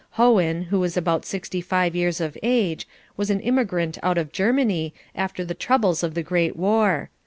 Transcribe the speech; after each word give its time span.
Hohen, 0.17 0.63
who 0.71 0.79
was 0.79 0.97
about 0.97 1.27
sixty 1.27 1.61
five 1.61 1.95
years 1.95 2.19
of 2.19 2.35
age, 2.41 2.87
was 3.17 3.29
an 3.29 3.39
immigrant 3.39 3.99
out 4.01 4.17
of 4.17 4.31
Germany 4.31 4.95
after 5.13 5.45
the 5.45 5.53
troubles 5.53 6.01
of 6.01 6.15
the 6.15 6.23
Great 6.23 6.55
War. 6.57 7.11